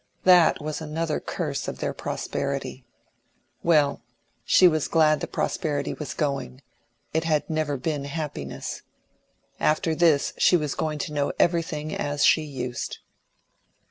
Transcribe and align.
That 0.23 0.59
was 0.59 0.81
another 0.81 1.19
curse 1.19 1.67
of 1.67 1.77
their 1.77 1.93
prosperity. 1.93 2.83
Well, 3.61 4.01
she 4.43 4.67
was 4.67 4.87
glad 4.87 5.19
the 5.19 5.27
prosperity 5.27 5.93
was 5.93 6.15
going; 6.15 6.61
it 7.13 7.23
had 7.25 7.47
never 7.47 7.77
been 7.77 8.05
happiness. 8.05 8.81
After 9.59 9.93
this 9.93 10.33
she 10.39 10.57
was 10.57 10.73
going 10.73 10.97
to 11.05 11.13
know 11.13 11.33
everything 11.39 11.93
as 11.95 12.25
she 12.25 12.41
used. 12.41 12.97